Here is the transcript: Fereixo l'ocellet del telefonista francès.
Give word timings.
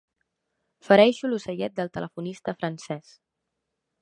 Fereixo 0.87 1.29
l'ocellet 1.31 1.77
del 1.81 1.93
telefonista 1.99 2.57
francès. 2.63 3.17